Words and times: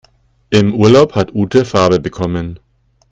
Im 0.49 0.73
Urlaub 0.73 1.13
hat 1.13 1.35
Ute 1.35 1.63
Farbe 1.63 1.99
bekommen. 1.99 2.59